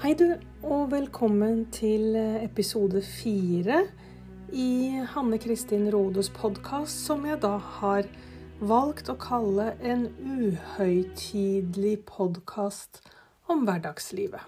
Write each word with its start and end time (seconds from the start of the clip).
Hei, 0.00 0.14
du, 0.16 0.30
og 0.64 0.86
velkommen 0.94 1.66
til 1.76 2.14
episode 2.16 3.02
fire 3.04 3.82
i 4.48 4.96
Hanne 5.12 5.36
Kristin 5.36 5.90
Rodes 5.92 6.30
podkast, 6.32 7.02
som 7.04 7.26
jeg 7.28 7.36
da 7.42 7.58
har 7.60 8.08
valgt 8.64 9.10
å 9.12 9.16
kalle 9.20 9.74
en 9.84 10.06
uhøytidelig 10.24 11.98
podkast 12.08 13.02
om 13.52 13.66
hverdagslivet. 13.68 14.40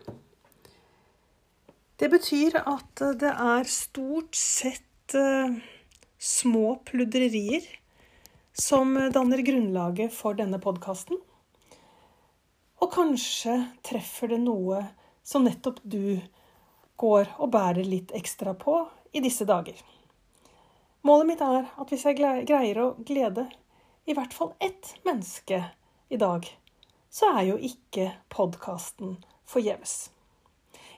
Det 2.01 2.09
betyr 2.17 2.57
at 2.63 3.05
det 3.21 3.35
er 3.35 3.69
stort 3.69 4.41
sett 4.41 5.19
uh, 5.21 5.53
små 6.17 6.79
pludrerier 6.89 7.69
som 8.57 8.97
danner 9.13 9.45
grunnlaget 9.45 10.17
for 10.17 10.41
denne 10.41 10.65
podkasten. 10.65 11.21
Og 12.81 12.93
kanskje 12.97 13.61
treffer 13.85 14.33
det 14.33 14.41
noe 14.49 14.81
som 15.23 15.45
nettopp 15.45 15.81
du 15.83 16.21
går 16.97 17.31
og 17.39 17.51
bærer 17.55 17.87
litt 17.87 18.13
ekstra 18.15 18.55
på 18.59 18.77
i 19.13 19.23
disse 19.25 19.47
dager. 19.49 19.77
Målet 21.03 21.29
mitt 21.33 21.43
er 21.43 21.67
at 21.67 21.91
hvis 21.91 22.05
jeg 22.07 22.19
greier 22.47 22.79
å 22.79 22.95
glede 23.03 23.49
i 24.07 24.15
hvert 24.15 24.35
fall 24.35 24.53
ett 24.63 24.95
menneske 25.07 25.65
i 26.13 26.19
dag, 26.19 26.47
så 27.11 27.33
er 27.37 27.47
jo 27.51 27.59
ikke 27.59 28.09
podkasten 28.33 29.17
forgjeves. 29.49 30.11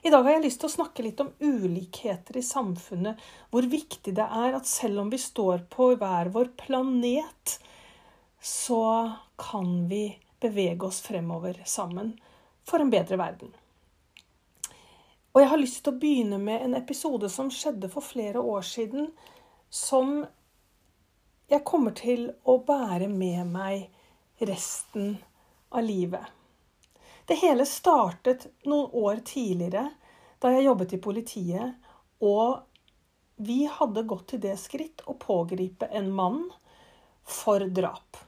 I 0.05 0.11
dag 0.13 0.21
har 0.21 0.35
jeg 0.35 0.43
lyst 0.43 0.61
til 0.61 0.69
å 0.69 0.75
snakke 0.75 1.03
litt 1.03 1.21
om 1.23 1.31
ulikheter 1.41 2.37
i 2.37 2.45
samfunnet. 2.45 3.17
Hvor 3.49 3.65
viktig 3.65 4.13
det 4.13 4.25
er 4.25 4.53
at 4.53 4.69
selv 4.69 5.01
om 5.01 5.09
vi 5.09 5.17
står 5.17 5.65
på 5.73 5.89
hver 5.97 6.29
vår 6.35 6.51
planet, 6.61 7.55
så 8.37 8.85
kan 9.41 9.87
vi 9.89 10.03
bevege 10.45 10.85
oss 10.85 11.01
fremover 11.01 11.57
sammen 11.65 12.13
for 12.69 12.85
en 12.85 12.93
bedre 12.93 13.17
verden. 13.17 13.49
Og 15.35 15.41
jeg 15.41 15.51
har 15.51 15.59
lyst 15.59 15.81
til 15.83 15.91
å 15.91 15.99
begynne 15.99 16.37
med 16.39 16.61
en 16.63 16.77
episode 16.77 17.27
som 17.27 17.49
skjedde 17.51 17.89
for 17.91 18.05
flere 18.07 18.39
år 18.39 18.63
siden, 18.63 19.09
som 19.67 20.21
jeg 21.51 21.65
kommer 21.67 21.91
til 21.91 22.29
å 22.47 22.55
bære 22.63 23.09
med 23.11 23.51
meg 23.51 24.45
resten 24.47 25.17
av 25.75 25.83
livet. 25.83 26.23
Det 27.27 27.35
hele 27.41 27.65
startet 27.67 28.47
noen 28.63 28.95
år 28.95 29.19
tidligere, 29.27 29.89
da 30.39 30.53
jeg 30.53 30.69
jobbet 30.69 30.95
i 30.95 31.01
politiet, 31.03 31.75
og 32.23 32.63
vi 33.35 33.65
hadde 33.67 34.05
gått 34.07 34.29
til 34.31 34.43
det 34.45 34.55
skritt 34.61 35.03
å 35.03 35.17
pågripe 35.19 35.91
en 35.91 36.07
mann 36.15 36.45
for 37.27 37.59
drap. 37.75 38.23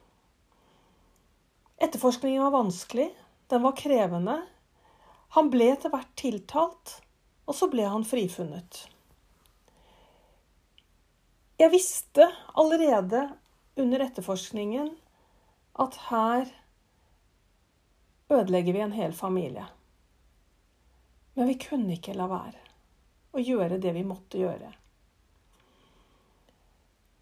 Etterforskningen 1.79 2.43
var 2.43 2.57
vanskelig, 2.57 3.13
den 3.47 3.63
var 3.63 3.79
krevende, 3.79 4.41
han 5.35 5.49
ble 5.53 5.71
etter 5.73 5.91
hvert 5.93 6.13
tiltalt, 6.19 6.93
og 7.47 7.55
så 7.55 7.67
ble 7.71 7.87
han 7.87 8.05
frifunnet. 8.07 8.85
Jeg 11.57 11.73
visste 11.73 12.27
allerede 12.53 13.23
under 13.81 14.03
etterforskningen 14.05 14.91
at 15.81 15.97
her 16.09 16.49
ødelegger 18.29 18.73
vi 18.73 18.83
en 18.85 18.97
hel 18.97 19.13
familie. 19.13 19.65
Men 21.33 21.47
vi 21.47 21.57
kunne 21.61 21.95
ikke 21.97 22.17
la 22.17 22.27
være 22.29 22.61
å 23.37 23.41
gjøre 23.41 23.79
det 23.81 23.93
vi 23.93 24.03
måtte 24.05 24.41
gjøre. 24.41 24.71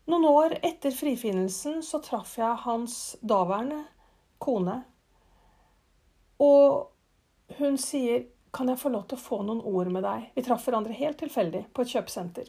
Noen 0.05 0.27
år 0.29 0.57
etter 0.61 0.93
frifinnelsen 0.93 1.81
så 1.83 1.99
traff 2.03 2.35
jeg 2.37 2.61
hans 2.63 3.15
daværende 3.25 3.81
kone. 4.43 4.77
Og 6.43 6.94
hun 7.57 7.77
sier, 7.77 8.25
'Kan 8.51 8.67
jeg 8.69 8.79
få 8.79 8.89
lov 8.89 9.07
til 9.07 9.17
å 9.17 9.21
få 9.21 9.43
noen 9.43 9.61
ord 9.61 9.91
med 9.91 10.03
deg?' 10.03 10.31
Vi 10.35 10.41
traff 10.41 10.65
hverandre 10.65 10.93
helt 10.93 11.17
tilfeldig 11.17 11.65
på 11.73 11.81
et 11.81 11.87
kjøpesenter. 11.87 12.47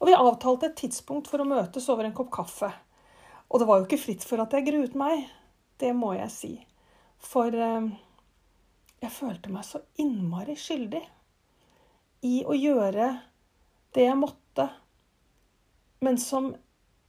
Og 0.00 0.08
vi 0.08 0.14
avtalte 0.14 0.66
et 0.66 0.76
tidspunkt 0.76 1.28
for 1.28 1.38
å 1.38 1.48
møtes 1.48 1.88
over 1.88 2.04
en 2.04 2.14
kopp 2.14 2.30
kaffe. 2.30 2.72
Og 3.50 3.60
det 3.60 3.66
var 3.66 3.78
jo 3.78 3.86
ikke 3.86 4.04
fritt 4.04 4.24
for 4.24 4.40
at 4.40 4.52
jeg 4.52 4.66
gruet 4.66 4.94
meg. 4.94 5.28
Det 5.78 5.94
må 5.94 6.14
jeg 6.14 6.30
si. 6.30 6.66
For 7.18 7.54
eh, 7.54 7.90
jeg 9.00 9.10
følte 9.10 9.52
meg 9.52 9.64
så 9.64 9.80
innmari 10.00 10.56
skyldig 10.56 11.02
i 12.24 12.44
å 12.48 12.56
gjøre 12.56 13.08
det 13.94 14.06
jeg 14.06 14.16
måtte, 14.16 14.68
men 16.00 16.16
som 16.18 16.54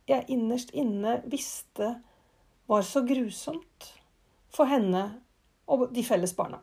jeg 0.08 0.28
innerst 0.30 0.74
inne 0.76 1.22
visste 1.26 1.96
var 2.70 2.84
så 2.86 3.02
grusomt 3.08 3.90
for 4.54 4.70
henne 4.70 5.06
og 5.72 5.88
de 5.96 6.04
felles 6.06 6.36
barna. 6.38 6.60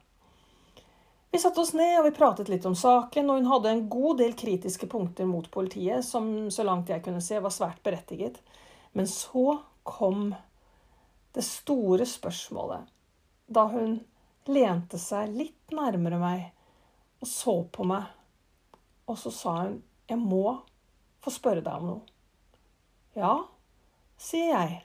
Vi 1.32 1.38
satte 1.38 1.60
oss 1.60 1.72
ned 1.72 1.94
og 1.96 2.04
vi 2.04 2.10
pratet 2.12 2.50
litt 2.52 2.66
om 2.68 2.74
saken, 2.76 3.30
og 3.32 3.38
hun 3.40 3.46
hadde 3.48 3.70
en 3.72 3.86
god 3.88 4.18
del 4.20 4.34
kritiske 4.36 4.84
punkter 4.92 5.24
mot 5.24 5.46
politiet, 5.50 6.04
som 6.04 6.50
så 6.52 6.64
langt 6.68 6.90
jeg 6.92 7.00
kunne 7.06 7.22
se 7.24 7.38
var 7.40 7.54
svært 7.54 7.78
berettiget. 7.80 8.34
Men 8.92 9.08
så 9.08 9.62
kom 9.82 10.34
det 11.32 11.44
store 11.46 12.04
spørsmålet, 12.04 12.84
da 13.48 13.64
hun 13.72 13.94
lente 14.52 15.00
seg 15.00 15.32
litt 15.32 15.72
nærmere 15.72 16.18
meg 16.20 16.42
og 17.22 17.30
så 17.32 17.56
på 17.64 17.88
meg, 17.88 18.12
og 19.08 19.16
så 19.18 19.32
sa 19.32 19.56
hun, 19.62 19.82
'Jeg 20.08 20.18
må 20.18 20.60
få 21.24 21.30
spørre 21.30 21.64
deg 21.64 21.72
om 21.72 21.86
noe'. 21.86 22.06
'Ja', 23.16 23.48
sier 24.18 24.52
jeg. 24.52 24.84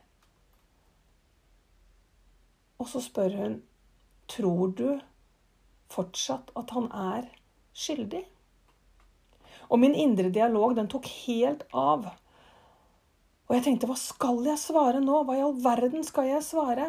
Og 2.79 2.87
så 2.87 3.01
spør 3.01 3.35
hun, 3.35 3.63
'Tror 4.27 4.71
du 4.71 5.01
fortsatt 5.91 6.51
at 6.59 6.73
han 6.75 6.89
er 6.91 7.27
skyldig. 7.77 8.23
Og 9.67 9.81
min 9.81 9.95
indre 9.95 10.29
dialog, 10.33 10.75
den 10.77 10.89
tok 10.91 11.07
helt 11.25 11.65
av. 11.73 12.07
Og 13.47 13.55
jeg 13.55 13.63
tenkte, 13.63 13.87
hva 13.89 13.97
skal 13.99 14.41
jeg 14.47 14.59
svare 14.59 15.01
nå? 15.03 15.23
Hva 15.23 15.37
i 15.37 15.43
all 15.43 15.57
verden 15.63 16.03
skal 16.07 16.29
jeg 16.31 16.45
svare? 16.45 16.87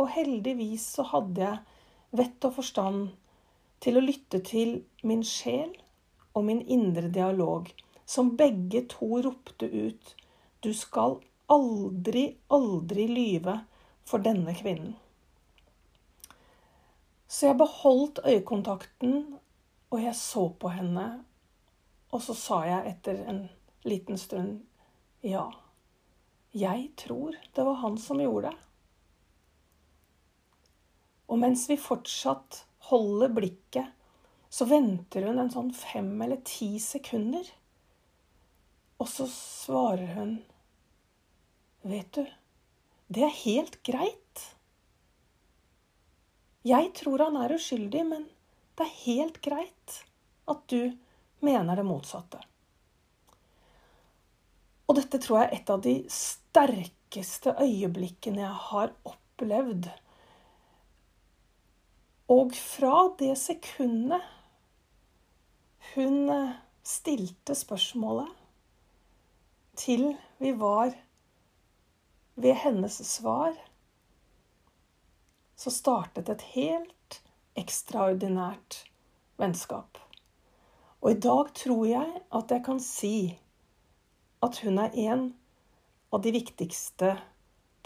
Og 0.00 0.10
heldigvis 0.12 0.84
så 0.96 1.06
hadde 1.12 1.42
jeg 1.44 2.16
vett 2.16 2.48
og 2.48 2.56
forstand 2.58 3.08
til 3.84 3.98
å 3.98 4.04
lytte 4.04 4.40
til 4.44 4.78
min 5.04 5.24
sjel 5.26 5.72
og 6.36 6.44
min 6.48 6.62
indre 6.72 7.08
dialog, 7.12 7.68
som 8.06 8.36
begge 8.38 8.84
to 8.92 9.20
ropte 9.24 9.66
ut 9.66 10.14
Du 10.64 10.72
skal 10.74 11.18
aldri, 11.52 12.36
aldri 12.48 13.06
lyve 13.10 13.58
for 14.08 14.22
denne 14.24 14.54
kvinnen. 14.56 14.94
Så 17.26 17.50
jeg 17.50 17.58
beholdt 17.58 18.20
øyekontakten, 18.24 19.38
og 19.90 20.02
jeg 20.02 20.16
så 20.16 20.48
på 20.48 20.70
henne. 20.70 21.06
Og 22.14 22.22
så 22.22 22.34
sa 22.38 22.62
jeg 22.66 22.92
etter 22.94 23.22
en 23.28 23.46
liten 23.86 24.18
stund 24.18 24.60
ja, 25.26 25.48
jeg 26.54 26.90
tror 26.96 27.34
det 27.56 27.64
var 27.66 27.80
han 27.82 27.96
som 27.98 28.20
gjorde 28.22 28.52
det. 28.52 28.58
Og 31.26 31.40
mens 31.42 31.64
vi 31.66 31.76
fortsatt 31.80 32.62
holder 32.90 33.32
blikket, 33.34 33.88
så 34.48 34.68
venter 34.70 35.26
hun 35.26 35.40
en 35.42 35.50
sånn 35.50 35.72
fem 35.74 36.12
eller 36.22 36.38
ti 36.46 36.76
sekunder. 36.80 37.48
Og 39.02 39.10
så 39.10 39.26
svarer 39.32 40.14
hun 40.16 40.36
Vet 41.86 42.16
du, 42.16 42.24
det 43.14 43.22
er 43.22 43.36
helt 43.44 43.76
greit. 43.86 44.25
Jeg 46.66 46.90
tror 46.98 47.22
han 47.28 47.36
er 47.38 47.54
uskyldig, 47.54 48.02
men 48.08 48.26
det 48.76 48.86
er 48.86 48.98
helt 49.04 49.40
greit 49.44 50.00
at 50.50 50.62
du 50.70 50.90
mener 51.44 51.78
det 51.78 51.86
motsatte. 51.86 52.40
Og 54.86 54.98
dette 54.98 55.20
tror 55.22 55.40
jeg 55.40 55.48
er 55.48 55.54
et 55.60 55.70
av 55.70 55.82
de 55.84 55.94
sterkeste 56.10 57.54
øyeblikkene 57.62 58.42
jeg 58.42 58.58
har 58.70 58.94
opplevd. 59.06 59.90
Og 62.34 62.54
fra 62.58 62.96
det 63.20 63.34
sekundet 63.38 64.24
hun 65.94 66.30
eh, 66.30 66.56
stilte 66.82 67.54
spørsmålet, 67.54 68.30
til 69.76 70.08
vi 70.42 70.50
var 70.58 70.94
ved 72.34 72.58
hennes 72.64 72.98
svar, 73.06 73.54
så 75.56 75.72
startet 75.72 76.28
et 76.28 76.44
helt 76.52 77.20
ekstraordinært 77.56 78.82
vennskap. 79.40 79.98
Og 81.00 81.10
i 81.10 81.20
dag 81.20 81.52
tror 81.56 81.84
jeg 81.88 82.22
at 82.34 82.52
jeg 82.52 82.64
kan 82.66 82.80
si 82.82 83.16
at 84.44 84.60
hun 84.64 84.80
er 84.82 84.96
en 85.08 85.28
av 86.12 86.22
de 86.24 86.32
viktigste 86.34 87.14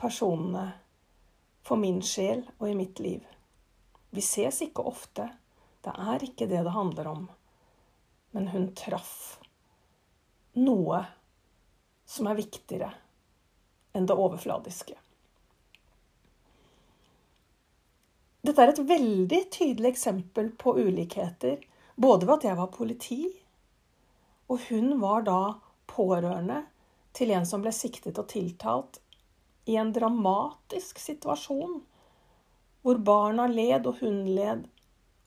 personene 0.00 0.70
for 1.66 1.78
min 1.80 2.00
sjel 2.02 2.42
og 2.58 2.70
i 2.70 2.76
mitt 2.78 2.98
liv. 3.02 3.22
Vi 4.10 4.22
ses 4.24 4.62
ikke 4.66 4.86
ofte. 4.90 5.28
Det 5.80 5.92
er 5.94 6.24
ikke 6.26 6.48
det 6.50 6.64
det 6.66 6.74
handler 6.74 7.10
om. 7.12 7.28
Men 8.34 8.50
hun 8.50 8.70
traff 8.74 9.38
noe 10.58 11.04
som 12.10 12.26
er 12.26 12.38
viktigere 12.40 12.90
enn 13.94 14.06
det 14.06 14.16
overfladiske. 14.18 14.96
Dette 18.50 18.64
er 18.66 18.70
et 18.72 18.78
veldig 18.82 19.38
tydelig 19.54 19.92
eksempel 19.92 20.48
på 20.58 20.72
ulikheter. 20.74 21.60
Både 21.94 22.26
ved 22.26 22.40
at 22.40 22.46
jeg 22.48 22.56
var 22.58 22.72
politi, 22.74 23.18
og 24.50 24.64
hun 24.66 24.96
var 24.98 25.22
da 25.22 25.36
pårørende 25.86 26.56
til 27.14 27.30
en 27.30 27.46
som 27.46 27.62
ble 27.62 27.70
siktet 27.70 28.18
og 28.18 28.26
tiltalt 28.32 28.98
i 29.70 29.76
en 29.78 29.92
dramatisk 29.94 30.98
situasjon. 30.98 31.76
Hvor 32.82 32.98
barna 33.06 33.46
led 33.46 33.86
og 33.86 34.02
hun 34.02 34.18
led, 34.34 34.66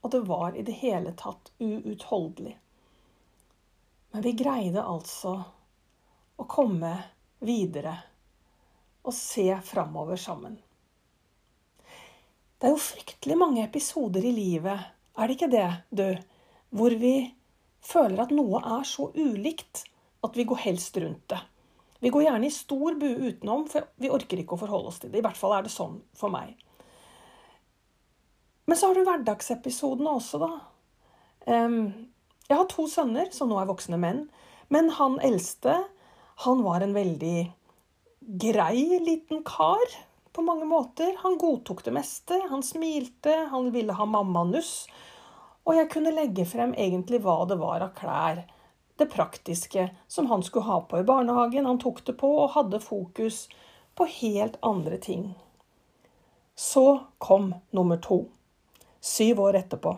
og 0.04 0.12
det 0.12 0.24
var 0.28 0.60
i 0.60 0.68
det 0.68 0.76
hele 0.84 1.16
tatt 1.16 1.54
uutholdelig. 1.64 2.58
Men 4.12 4.28
vi 4.28 4.36
greide 4.44 4.84
altså 4.84 5.38
å 6.36 6.50
komme 6.58 6.92
videre 7.40 7.96
og 9.00 9.16
se 9.16 9.48
framover 9.64 10.20
sammen. 10.20 10.60
Det 12.64 12.70
er 12.70 12.78
jo 12.78 12.80
fryktelig 12.80 13.36
mange 13.36 13.64
episoder 13.66 14.24
i 14.24 14.30
livet, 14.32 14.86
er 15.20 15.28
det 15.28 15.34
ikke 15.36 15.50
det, 15.52 15.66
du, 15.92 16.06
hvor 16.72 16.94
vi 16.96 17.18
føler 17.84 18.22
at 18.24 18.30
noe 18.32 18.62
er 18.64 18.86
så 18.88 19.10
ulikt 19.20 19.82
at 20.24 20.38
vi 20.40 20.46
går 20.48 20.62
helst 20.62 20.96
rundt 21.04 21.26
det. 21.34 21.42
Vi 22.00 22.12
går 22.16 22.24
gjerne 22.24 22.48
i 22.48 22.54
stor 22.56 22.96
bue 23.02 23.18
utenom, 23.34 23.66
for 23.68 23.90
vi 24.00 24.12
orker 24.16 24.40
ikke 24.40 24.56
å 24.56 24.62
forholde 24.62 24.94
oss 24.94 25.02
til 25.04 25.12
det. 25.12 25.20
I 25.20 25.26
hvert 25.26 25.42
fall 25.42 25.58
er 25.58 25.68
det 25.68 25.74
sånn 25.76 25.98
for 26.16 26.32
meg. 26.32 26.56
Men 28.72 28.80
så 28.80 28.88
har 28.88 28.96
du 28.96 29.04
hverdagsepisodene 29.10 30.16
også, 30.22 30.40
da. 30.46 30.50
Jeg 32.48 32.56
har 32.62 32.72
to 32.72 32.88
sønner 32.88 33.28
som 33.36 33.52
nå 33.52 33.60
er 33.60 33.68
voksne 33.68 34.00
menn. 34.00 34.24
Men 34.72 34.88
han 35.02 35.20
eldste, 35.20 35.82
han 36.48 36.64
var 36.64 36.88
en 36.88 36.96
veldig 36.96 37.38
grei 38.40 39.04
liten 39.04 39.44
kar 39.44 40.00
på 40.34 40.42
mange 40.42 40.66
måter. 40.66 41.16
Han 41.20 41.38
godtok 41.38 41.84
det 41.86 41.94
meste. 41.96 42.40
Han 42.50 42.64
smilte, 42.64 43.36
han 43.52 43.72
ville 43.72 43.94
ha 43.94 44.06
mammanuss. 44.06 44.88
Og 45.64 45.78
jeg 45.78 45.92
kunne 45.94 46.14
legge 46.16 46.46
frem 46.50 46.74
egentlig 46.76 47.22
hva 47.24 47.44
det 47.48 47.60
var 47.62 47.86
av 47.86 47.94
klær. 47.98 48.44
Det 49.00 49.08
praktiske 49.10 49.88
som 50.08 50.28
han 50.30 50.44
skulle 50.44 50.68
ha 50.68 50.82
på 50.90 51.00
i 51.00 51.08
barnehagen. 51.08 51.66
Han 51.66 51.80
tok 51.82 52.04
det 52.06 52.18
på 52.20 52.30
og 52.44 52.54
hadde 52.58 52.82
fokus 52.84 53.48
på 53.96 54.10
helt 54.20 54.58
andre 54.62 54.98
ting. 54.98 55.32
Så 56.56 57.00
kom 57.18 57.54
nummer 57.72 57.98
to. 57.98 58.26
Syv 59.02 59.42
år 59.42 59.62
etterpå. 59.64 59.98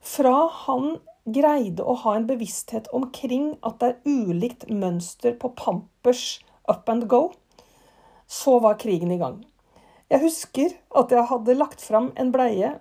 Fra 0.00 0.48
han 0.64 0.96
greide 1.24 1.84
å 1.84 1.94
ha 2.02 2.14
en 2.16 2.26
bevissthet 2.28 2.88
omkring 2.96 3.52
at 3.66 3.78
det 3.82 3.90
er 3.90 4.24
ulikt 4.30 4.66
mønster 4.72 5.36
på 5.38 5.52
Pampers 5.56 6.40
up 6.70 6.88
and 6.88 7.06
go, 7.10 7.30
så 8.30 8.58
var 8.62 8.78
krigen 8.78 9.10
i 9.10 9.18
gang. 9.18 9.40
Jeg 10.10 10.22
husker 10.22 10.74
at 10.98 11.10
jeg 11.10 11.26
hadde 11.26 11.58
lagt 11.58 11.82
fram 11.82 12.12
en 12.18 12.30
bleie 12.34 12.76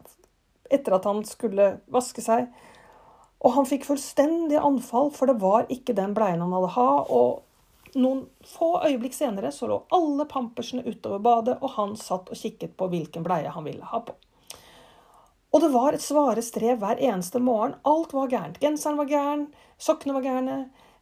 etter 0.70 0.94
at 0.94 1.08
han 1.10 1.24
skulle 1.26 1.72
vaske 1.90 2.22
seg. 2.22 2.48
Og 3.40 3.56
han 3.56 3.66
fikk 3.66 3.88
fullstendig 3.88 4.60
anfall, 4.62 5.10
for 5.16 5.30
det 5.30 5.40
var 5.42 5.70
ikke 5.74 5.96
den 5.98 6.14
bleien 6.18 6.42
han 6.44 6.54
hadde 6.54 6.72
ha. 6.76 6.90
Og 7.10 7.98
noen 7.98 8.26
få 8.46 8.76
øyeblikk 8.86 9.16
senere 9.18 9.54
så 9.56 9.70
lå 9.70 9.80
alle 9.96 10.28
pampersene 10.30 10.86
utover 10.86 11.22
badet, 11.26 11.58
og 11.62 11.74
han 11.80 11.96
satt 11.98 12.30
og 12.30 12.38
kikket 12.38 12.76
på 12.78 12.90
hvilken 12.92 13.26
bleie 13.26 13.50
han 13.54 13.66
ville 13.66 13.90
ha 13.90 14.04
på. 14.06 14.18
Og 15.50 15.64
det 15.64 15.72
var 15.74 15.96
et 15.98 16.06
svare 16.06 16.44
strev 16.46 16.78
hver 16.82 17.00
eneste 17.02 17.42
morgen. 17.42 17.74
Alt 17.90 18.14
var 18.14 18.30
gærent. 18.30 18.60
Genseren 18.62 19.00
var 19.00 19.10
gæren, 19.10 19.48
sokkene 19.82 20.20
var 20.20 20.28
gærne, 20.28 20.58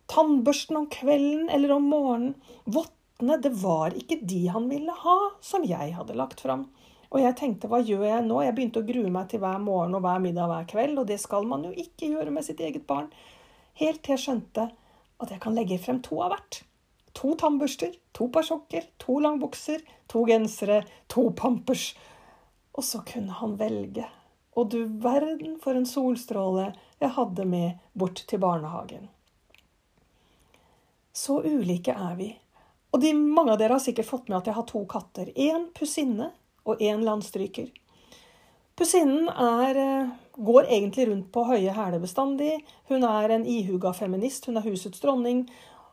tannbørsten 0.07 0.79
om 0.79 0.85
kvelden 0.91 1.49
eller 1.51 1.73
om 1.75 1.89
morgenen. 1.91 2.38
Vått 2.63 2.94
rettene, 3.18 3.38
det 3.42 3.50
var 3.50 3.94
ikke 3.96 4.19
de 4.22 4.48
han 4.48 4.69
ville 4.69 4.92
ha, 4.92 5.31
som 5.42 5.64
jeg 5.64 5.94
hadde 5.94 6.16
lagt 6.16 6.42
fram. 6.42 6.69
Og 7.10 7.22
jeg 7.22 7.36
tenkte, 7.38 7.68
hva 7.68 7.80
gjør 7.80 8.04
jeg 8.04 8.25
nå? 8.25 8.42
Jeg 8.44 8.54
begynte 8.56 8.80
å 8.81 8.86
grue 8.86 9.10
meg 9.10 9.30
til 9.30 9.40
hver 9.40 9.60
morgen 9.60 9.96
og 9.96 10.02
hver 10.02 10.19
middag 10.19 10.48
hver 10.48 10.68
kveld, 10.68 11.00
og 11.00 11.08
det 11.08 11.19
skal 11.19 11.46
man 11.48 11.64
jo 11.64 11.72
ikke 11.72 12.12
gjøre 12.12 12.31
med 12.31 12.44
sitt 12.44 12.60
eget 12.60 12.86
barn. 12.86 13.10
Helt 13.80 14.04
til 14.04 14.16
jeg 14.16 14.24
skjønte 14.25 14.69
at 15.19 15.31
jeg 15.31 15.40
kan 15.40 15.56
legge 15.56 15.80
frem 15.80 16.02
to 16.02 16.19
av 16.22 16.34
hvert. 16.34 16.64
To 17.14 17.34
tannbørster, 17.34 17.96
to 18.14 18.28
par 18.30 18.44
sokker, 18.44 18.84
to 19.00 19.19
langbukser, 19.19 19.81
to 20.08 20.25
gensere, 20.28 20.84
to 21.08 21.31
pampers. 21.31 21.96
Og 22.75 22.84
så 22.84 23.02
kunne 23.08 23.34
han 23.40 23.56
velge. 23.58 24.06
Og 24.58 24.69
du 24.69 24.84
verden 24.86 25.58
for 25.62 25.78
en 25.78 25.88
solstråle 25.88 26.74
jeg 27.00 27.14
hadde 27.16 27.46
med 27.46 27.80
bort 27.94 28.25
til 28.28 28.42
barnehagen. 28.42 29.08
Så 31.14 31.40
ulike 31.46 31.96
er 31.96 32.19
vi. 32.19 32.36
Og 32.97 33.03
de, 33.03 33.11
mange 33.13 33.53
av 33.53 33.59
dere 33.61 33.75
har 33.77 33.81
sikkert 33.83 34.07
fått 34.09 34.29
med 34.31 34.39
at 34.39 34.47
jeg 34.49 34.57
har 34.57 34.63
to 34.65 34.79
katter. 34.89 35.27
Én 35.38 35.67
pusinne 35.77 36.31
og 36.65 36.79
én 36.81 37.03
landstryker. 37.05 37.67
Pusinnen 38.77 39.27
er, 39.29 39.77
eh, 39.77 40.09
går 40.33 40.63
egentlig 40.65 41.05
rundt 41.07 41.31
på 41.31 41.44
høye 41.45 41.75
hæler 41.75 42.01
bestandig. 42.01 42.63
Hun 42.89 43.03
er 43.03 43.29
en 43.29 43.45
ihuga 43.45 43.94
feminist, 43.94 44.45
hun 44.45 44.57
er 44.57 44.65
husets 44.65 44.99
dronning, 44.99 45.47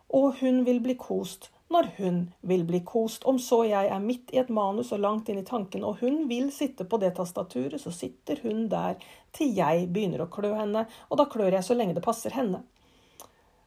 og 0.09 0.41
hun 0.41 0.65
vil 0.65 0.81
bli 0.81 0.95
kost 0.95 1.51
når 1.71 1.91
hun 1.99 2.33
vil 2.41 2.65
bli 2.65 2.81
kost. 2.81 3.25
Om 3.27 3.37
så 3.37 3.69
jeg 3.69 3.87
er 3.91 4.01
midt 4.01 4.33
i 4.33 4.39
et 4.39 4.49
manus 4.49 4.93
og 4.93 5.01
langt 5.01 5.29
inn 5.29 5.39
i 5.39 5.45
tanken, 5.45 5.85
og 5.85 6.01
hun 6.01 6.27
vil 6.29 6.51
sitte 6.53 6.85
på 6.85 7.01
det 7.01 7.17
tastaturet, 7.17 7.81
så 7.81 7.93
sitter 7.93 8.41
hun 8.43 8.69
der 8.69 8.97
til 9.33 9.53
jeg 9.55 9.93
begynner 9.93 10.25
å 10.25 10.31
klø 10.31 10.55
henne, 10.55 10.87
og 11.11 11.19
da 11.19 11.25
klør 11.25 11.53
jeg 11.53 11.65
så 11.65 11.75
lenge 11.75 11.95
det 11.95 12.05
passer 12.05 12.31
henne. 12.31 12.63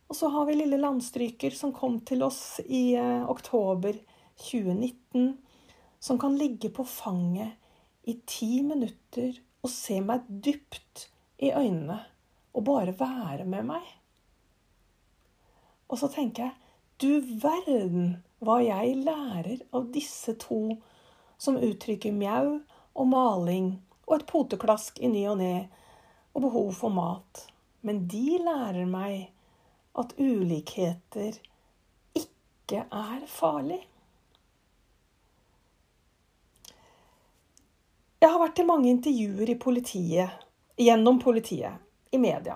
Og 0.07 0.15
så 0.15 0.29
har 0.31 0.45
vi 0.47 0.55
lille 0.55 0.79
landstryker 0.79 1.51
som 1.51 1.73
kom 1.75 1.99
til 2.07 2.23
oss 2.23 2.59
i 2.65 2.95
eh, 2.95 3.29
oktober 3.29 3.97
2019. 4.39 5.37
Som 5.99 6.19
kan 6.19 6.37
ligge 6.37 6.69
på 6.69 6.85
fanget 6.87 7.57
i 8.07 8.19
ti 8.25 8.61
minutter 8.63 9.35
og 9.65 9.71
se 9.73 9.99
meg 9.99 10.27
dypt 10.29 11.07
i 11.43 11.51
øynene 11.51 11.99
og 12.55 12.63
bare 12.69 12.93
være 12.97 13.45
med 13.45 13.67
meg. 13.67 13.83
Og 15.87 15.99
så 15.99 16.09
tenker 16.11 16.47
jeg 16.47 16.55
du 16.97 17.37
verden 17.43 18.15
hva 18.43 18.57
jeg 18.63 18.95
lærer 19.03 19.65
av 19.75 19.89
disse 19.93 20.33
to 20.41 20.77
som 21.41 21.59
uttrykker 21.61 22.15
mjau 22.15 22.57
og 22.97 23.09
maling 23.11 23.75
og 24.07 24.15
et 24.17 24.27
poteklask 24.29 25.01
i 25.03 25.11
ny 25.11 25.25
og 25.29 25.37
ne 25.41 25.53
og 26.33 26.43
behov 26.47 26.71
for 26.79 26.93
mat. 26.93 27.43
Men 27.85 28.05
de 28.09 28.39
lærer 28.41 28.87
meg 28.89 29.27
at 29.97 30.13
ulikheter 30.17 31.37
ikke 32.17 32.83
er 32.85 33.23
farlig. 33.31 33.79
Jeg 38.17 38.33
har 38.33 38.41
vært 38.41 38.55
til 38.57 38.65
mange 38.69 38.89
intervjuer 38.89 39.51
i 39.53 39.57
politiet, 39.61 40.45
gjennom 40.77 41.19
politiet, 41.21 41.83
i 42.13 42.17
media. 42.21 42.55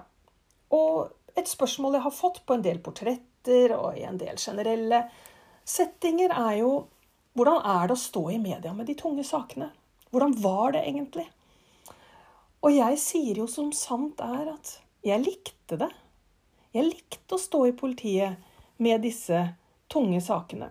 Og 0.73 1.11
et 1.37 1.49
spørsmål 1.49 1.97
jeg 1.97 2.05
har 2.05 2.15
fått 2.15 2.41
på 2.45 2.55
en 2.55 2.63
del 2.65 2.79
portretter 2.83 3.75
og 3.75 3.97
i 3.97 4.05
en 4.07 4.17
del 4.17 4.39
generelle 4.41 5.03
settinger, 5.67 6.33
er 6.33 6.61
jo 6.61 6.71
hvordan 7.37 7.61
er 7.63 7.87
det 7.87 7.95
å 7.95 8.01
stå 8.01 8.25
i 8.33 8.39
media 8.41 8.73
med 8.75 8.89
de 8.89 8.97
tunge 8.99 9.23
sakene? 9.27 9.69
Hvordan 10.11 10.33
var 10.43 10.73
det 10.75 10.83
egentlig? 10.89 11.27
Og 12.61 12.73
jeg 12.75 12.97
sier 12.99 13.41
jo 13.41 13.47
som 13.49 13.71
sant 13.73 14.19
er 14.21 14.51
at 14.51 14.73
jeg 15.07 15.23
likte 15.23 15.79
det. 15.81 15.89
Jeg 16.71 16.87
likte 16.87 17.35
å 17.35 17.41
stå 17.41 17.65
i 17.67 17.73
politiet 17.75 18.39
med 18.79 19.03
disse 19.03 19.41
tunge 19.91 20.21
sakene. 20.23 20.69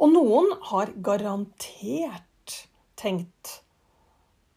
Og 0.00 0.10
noen 0.10 0.48
har 0.70 0.94
garantert 1.04 2.56
tenkt 2.98 3.60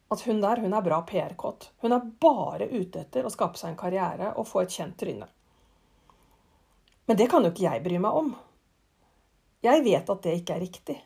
at 0.07 0.23
hun 0.23 0.39
der 0.41 0.63
hun 0.63 0.73
er 0.73 0.85
bra 0.85 1.01
PR-kåt. 1.03 1.71
Hun 1.83 1.93
er 1.93 2.07
bare 2.23 2.69
ute 2.71 3.03
etter 3.03 3.27
å 3.27 3.33
skape 3.33 3.59
seg 3.59 3.73
en 3.73 3.79
karriere 3.79 4.31
og 4.39 4.47
få 4.47 4.63
et 4.63 4.73
kjent 4.73 4.95
tryne. 4.99 5.27
Men 7.07 7.19
det 7.19 7.27
kan 7.31 7.43
jo 7.43 7.51
ikke 7.51 7.67
jeg 7.67 7.83
bry 7.83 7.99
meg 8.03 8.19
om. 8.23 8.33
Jeg 9.63 9.83
vet 9.83 10.09
at 10.09 10.23
det 10.23 10.37
ikke 10.39 10.55
er 10.55 10.63
riktig. 10.63 10.97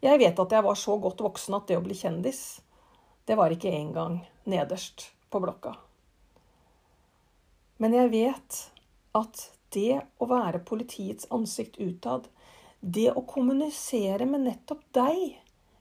Jeg 0.00 0.20
vet 0.20 0.40
at 0.40 0.52
jeg 0.52 0.64
var 0.64 0.80
så 0.80 0.96
godt 1.00 1.20
voksen 1.24 1.56
at 1.58 1.68
det 1.68 1.76
å 1.76 1.84
bli 1.84 1.96
kjendis, 1.96 2.62
det 3.28 3.36
var 3.36 3.52
ikke 3.52 3.72
engang 3.74 4.22
nederst 4.48 5.10
på 5.32 5.40
blokka. 5.42 5.74
Men 7.76 7.96
jeg 7.96 8.12
vet 8.12 8.60
at 9.16 9.42
det 9.74 10.00
å 10.22 10.28
være 10.30 10.64
politiets 10.64 11.28
ansikt 11.34 11.76
utad, 11.80 12.28
det 12.80 13.10
å 13.12 13.24
kommunisere 13.28 14.28
med 14.28 14.46
nettopp 14.46 14.84
deg 14.96 15.36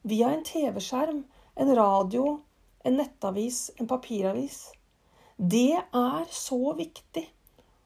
via 0.08 0.32
en 0.34 0.44
TV-skjerm, 0.46 1.24
en 1.56 1.76
radio, 1.76 2.40
en 2.84 3.00
nettavis, 3.00 3.70
en 3.80 3.88
papiravis, 3.88 4.60
det 5.38 5.76
er 5.80 6.28
så 6.32 6.60
viktig 6.78 7.26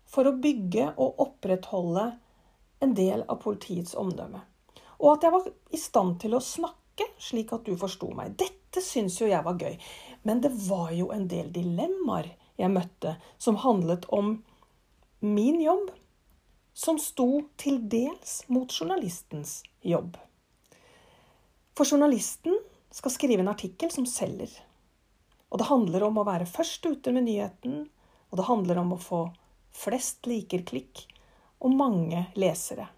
for 0.09 0.29
å 0.29 0.37
bygge 0.41 0.91
og 0.97 1.21
opprettholde 1.25 2.05
en 2.79 2.93
del 2.97 3.23
av 3.27 3.41
politiets 3.43 3.95
omdømme. 3.97 4.41
Og 4.99 5.15
at 5.15 5.25
jeg 5.25 5.33
var 5.35 5.47
i 5.49 5.79
stand 5.79 6.19
til 6.21 6.35
å 6.35 6.43
snakke 6.43 7.07
slik 7.21 7.53
at 7.55 7.65
du 7.65 7.77
forsto 7.79 8.09
meg. 8.15 8.35
Dette 8.39 8.83
syns 8.83 9.19
jo 9.21 9.29
jeg 9.29 9.43
var 9.45 9.57
gøy. 9.59 9.77
Men 10.27 10.41
det 10.43 10.51
var 10.67 10.91
jo 10.95 11.09
en 11.15 11.27
del 11.31 11.51
dilemmaer 11.55 12.33
jeg 12.59 12.71
møtte, 12.73 13.15
som 13.39 13.59
handlet 13.63 14.05
om 14.13 14.37
min 15.19 15.59
jobb, 15.63 15.91
som 16.73 16.99
sto 16.99 17.43
til 17.59 17.81
dels 17.91 18.41
mot 18.47 18.71
journalistens 18.71 19.61
jobb. 19.81 20.17
For 21.75 21.87
journalisten 21.87 22.59
skal 22.91 23.13
skrive 23.13 23.43
en 23.43 23.51
artikkel 23.51 23.91
som 23.91 24.07
selger. 24.07 24.51
Og 25.49 25.59
det 25.59 25.69
handler 25.69 26.05
om 26.07 26.19
å 26.19 26.27
være 26.27 26.47
først 26.49 26.85
ute 26.85 27.13
med 27.15 27.25
nyheten, 27.27 27.87
og 28.29 28.39
det 28.39 28.47
handler 28.47 28.81
om 28.83 28.93
å 28.93 29.01
få 29.01 29.21
flest 29.75 30.27
liker-klikk 30.29 31.05
og 31.59 31.75
mange 31.75 32.27
lesere. 32.39 32.89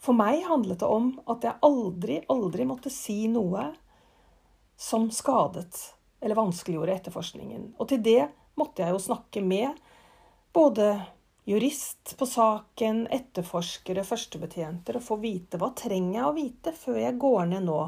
For 0.00 0.16
meg 0.16 0.46
handlet 0.48 0.80
det 0.80 0.88
om 0.88 1.12
at 1.28 1.44
jeg 1.44 1.60
aldri, 1.66 2.20
aldri 2.32 2.66
måtte 2.68 2.92
si 2.92 3.26
noe 3.28 3.68
som 4.80 5.10
skadet 5.12 5.76
eller 6.20 6.38
vanskeliggjorde 6.38 6.94
etterforskningen. 6.98 7.72
Og 7.78 7.88
til 7.88 8.02
det 8.04 8.28
måtte 8.60 8.84
jeg 8.84 8.94
jo 8.94 9.02
snakke 9.02 9.42
med 9.44 9.78
både 10.52 10.92
jurist 11.48 12.14
på 12.18 12.26
saken, 12.28 13.06
etterforskere, 13.10 14.04
førstebetjenter, 14.06 14.98
og 14.98 15.06
få 15.06 15.18
vite 15.22 15.58
hva 15.60 15.72
trenger 15.76 16.20
jeg 16.20 16.28
å 16.28 16.36
vite 16.36 16.74
før 16.76 17.00
jeg 17.00 17.18
går 17.22 17.48
ned 17.50 17.66
nå 17.66 17.80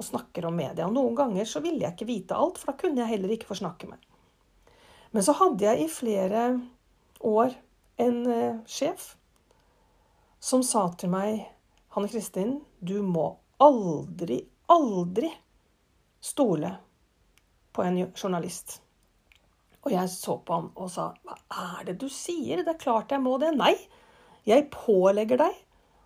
og 0.00 0.06
snakker 0.06 0.46
om 0.48 0.56
media. 0.56 0.86
Og 0.86 0.94
noen 0.96 1.16
ganger 1.18 1.48
så 1.48 1.60
ville 1.64 1.84
jeg 1.84 1.96
ikke 1.96 2.08
vite 2.08 2.38
alt, 2.38 2.60
for 2.60 2.72
da 2.72 2.80
kunne 2.80 3.02
jeg 3.02 3.16
heller 3.16 3.34
ikke 3.34 3.50
få 3.50 3.58
snakke 3.60 3.90
med. 3.90 3.98
Men 5.10 5.26
så 5.26 5.34
hadde 5.36 5.66
jeg 5.66 5.84
i 5.84 5.90
flere 5.92 6.44
år 7.26 7.56
en 8.00 8.20
uh, 8.24 8.60
sjef 8.70 9.14
som 10.40 10.62
sa 10.64 10.86
til 10.96 11.12
meg 11.12 11.42
Hanne 11.92 12.08
Kristin, 12.08 12.60
du 12.78 13.02
må 13.02 13.26
aldri, 13.60 14.38
aldri 14.70 15.28
stole 16.22 16.70
på 17.72 17.82
en 17.82 17.98
journalist. 18.14 18.80
Og 19.84 19.92
jeg 19.94 20.10
så 20.12 20.36
på 20.44 20.54
ham 20.54 20.72
og 20.76 20.90
sa, 20.90 21.12
'Hva 21.24 21.80
er 21.80 21.84
det 21.84 22.00
du 22.00 22.08
sier? 22.08 22.64
Det 22.64 22.68
er 22.68 22.84
klart 22.84 23.10
jeg 23.10 23.20
må 23.20 23.38
det.' 23.38 23.56
Nei, 23.56 23.76
jeg 24.46 24.70
pålegger 24.70 25.38
deg 25.38 25.54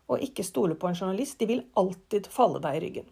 å 0.09 0.19
ikke 0.21 0.45
stole 0.45 0.75
på 0.75 0.89
en 0.89 0.95
journalist. 0.95 1.39
De 1.39 1.47
vil 1.47 1.65
alltid 1.77 2.27
falle 2.27 2.61
deg 2.61 2.77
i 2.77 2.87
ryggen. 2.87 3.09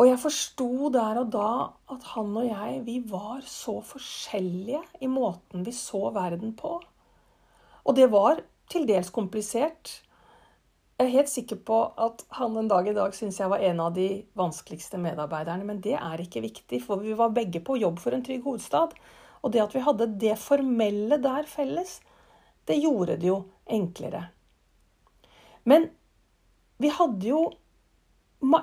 Og 0.00 0.08
jeg 0.08 0.20
forsto 0.22 0.88
der 0.88 1.18
og 1.20 1.32
da 1.32 1.48
at 1.92 2.04
han 2.14 2.36
og 2.36 2.46
jeg, 2.46 2.78
vi 2.86 3.00
var 3.04 3.42
så 3.44 3.80
forskjellige 3.84 4.80
i 5.04 5.06
måten 5.06 5.66
vi 5.66 5.72
så 5.76 6.08
verden 6.14 6.54
på. 6.56 6.78
Og 7.84 7.96
det 7.96 8.08
var 8.12 8.40
til 8.70 8.86
dels 8.88 9.10
komplisert. 9.10 10.00
Jeg 11.00 11.06
er 11.08 11.14
helt 11.14 11.30
sikker 11.32 11.56
på 11.64 11.76
at 11.96 12.26
han 12.36 12.58
en 12.60 12.66
dag 12.68 12.84
i 12.90 12.92
dag 12.92 13.14
syns 13.16 13.38
jeg 13.40 13.48
var 13.48 13.62
en 13.64 13.78
av 13.80 13.94
de 13.96 14.18
vanskeligste 14.36 14.98
medarbeiderne, 15.00 15.64
men 15.64 15.78
det 15.80 15.94
er 15.96 16.20
ikke 16.20 16.42
viktig, 16.44 16.82
for 16.84 17.00
vi 17.00 17.14
var 17.16 17.32
begge 17.32 17.62
på 17.64 17.78
jobb 17.80 17.96
for 18.02 18.12
en 18.12 18.20
trygg 18.20 18.42
hovedstad. 18.44 18.92
Og 19.40 19.54
det 19.54 19.62
at 19.62 19.72
vi 19.72 19.80
hadde 19.86 20.10
det 20.20 20.34
formelle 20.36 21.16
der 21.24 21.48
felles, 21.48 21.94
det 22.68 22.76
gjorde 22.82 23.16
det 23.22 23.30
jo 23.30 23.38
enklere. 23.64 24.26
Men 25.64 25.88
vi 26.76 26.92
hadde 26.92 27.32
jo 27.32 27.40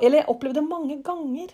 Eller 0.02 0.24
jeg 0.24 0.30
opplevde 0.30 0.62
mange 0.66 0.96
ganger 1.06 1.52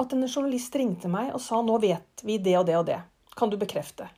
at 0.00 0.12
en 0.16 0.24
journalist 0.24 0.76
ringte 0.76 1.08
meg 1.12 1.34
og 1.34 1.40
sa 1.44 1.60
'Nå 1.60 1.80
vet 1.80 2.22
vi 2.24 2.38
det 2.38 2.56
og 2.56 2.66
det 2.66 2.76
og 2.76 2.86
det. 2.86 3.00
Kan 3.36 3.50
du 3.50 3.56
bekrefte?' 3.56 4.08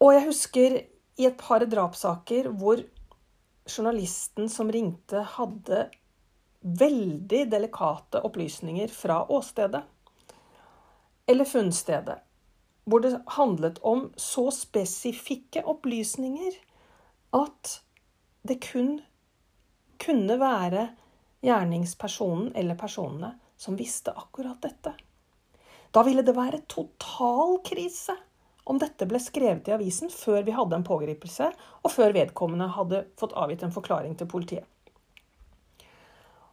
Og 0.00 0.12
jeg 0.12 0.26
husker 0.26 0.76
i 1.16 1.24
et 1.24 1.38
par 1.38 1.64
drapssaker 1.64 2.50
hvor 2.52 2.84
journalisten 3.66 4.48
som 4.50 4.72
ringte, 4.72 5.22
hadde 5.36 5.86
veldig 6.62 7.46
delikate 7.50 8.22
opplysninger 8.22 8.88
fra 8.88 9.22
åstedet 9.32 9.82
eller 11.26 11.44
funnstedet, 11.44 12.18
hvor 12.84 13.02
det 13.02 13.14
handlet 13.36 13.78
om 13.86 14.08
så 14.16 14.48
spesifikke 14.54 15.62
opplysninger 15.70 16.58
at 17.38 17.78
det 18.42 18.58
kun 18.64 18.96
kunne 20.02 20.36
være 20.40 20.88
gjerningspersonen 21.46 22.52
eller 22.58 22.78
personene 22.78 23.36
som 23.56 23.78
visste 23.78 24.14
akkurat 24.18 24.58
dette. 24.62 24.94
Da 25.94 26.02
ville 26.02 26.24
det 26.26 26.34
være 26.36 26.64
total 26.70 27.60
krise 27.66 28.16
om 28.64 28.78
dette 28.78 29.06
ble 29.10 29.18
skrevet 29.22 29.68
i 29.68 29.74
avisen 29.74 30.12
før 30.12 30.44
vi 30.46 30.54
hadde 30.54 30.78
en 30.78 30.86
pågripelse, 30.86 31.48
og 31.82 31.92
før 31.92 32.14
vedkommende 32.16 32.70
hadde 32.76 33.06
fått 33.20 33.34
avgitt 33.38 33.64
en 33.66 33.74
forklaring 33.74 34.14
til 34.18 34.30
politiet. 34.30 34.68